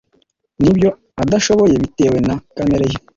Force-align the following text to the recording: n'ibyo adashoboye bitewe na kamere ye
n'ibyo 0.61 0.89
adashoboye 1.23 1.75
bitewe 1.83 2.17
na 2.27 2.35
kamere 2.57 2.85
ye 2.91 2.97